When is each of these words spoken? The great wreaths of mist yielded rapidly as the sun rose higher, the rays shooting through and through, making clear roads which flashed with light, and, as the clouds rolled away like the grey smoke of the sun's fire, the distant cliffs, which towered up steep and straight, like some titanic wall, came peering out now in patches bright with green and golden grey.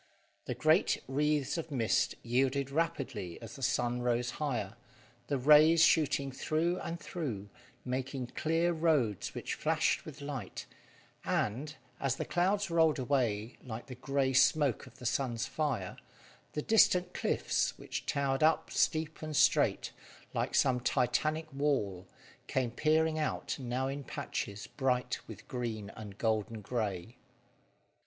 The 0.45 0.55
great 0.55 0.97
wreaths 1.07 1.59
of 1.59 1.69
mist 1.69 2.15
yielded 2.23 2.71
rapidly 2.71 3.39
as 3.39 3.55
the 3.55 3.61
sun 3.61 4.01
rose 4.01 4.31
higher, 4.41 4.75
the 5.27 5.37
rays 5.37 5.83
shooting 5.83 6.31
through 6.31 6.79
and 6.79 6.99
through, 6.99 7.49
making 7.85 8.31
clear 8.35 8.73
roads 8.73 9.35
which 9.35 9.53
flashed 9.53 10.03
with 10.03 10.19
light, 10.19 10.65
and, 11.23 11.75
as 11.99 12.15
the 12.15 12.25
clouds 12.25 12.71
rolled 12.71 12.97
away 12.97 13.57
like 13.63 13.85
the 13.85 13.93
grey 13.93 14.33
smoke 14.33 14.87
of 14.87 14.97
the 14.97 15.05
sun's 15.05 15.45
fire, 15.45 15.97
the 16.53 16.63
distant 16.63 17.13
cliffs, 17.13 17.77
which 17.77 18.07
towered 18.07 18.41
up 18.41 18.71
steep 18.71 19.21
and 19.21 19.35
straight, 19.35 19.91
like 20.33 20.55
some 20.55 20.79
titanic 20.79 21.53
wall, 21.53 22.07
came 22.47 22.71
peering 22.71 23.19
out 23.19 23.55
now 23.59 23.87
in 23.87 24.03
patches 24.03 24.65
bright 24.65 25.19
with 25.27 25.47
green 25.47 25.91
and 25.91 26.17
golden 26.17 26.61
grey. 26.61 27.17